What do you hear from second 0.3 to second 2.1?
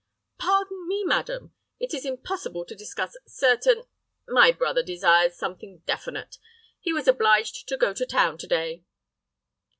"Pardon me, madam, it is